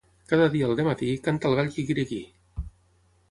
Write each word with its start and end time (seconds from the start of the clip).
Cada 0.29 0.45
dia 0.55 0.69
al 0.69 0.73
dematí, 0.79 1.09
canta 1.27 1.51
el 1.51 1.57
gall 1.59 1.69
quiquiriquí. 1.75 2.21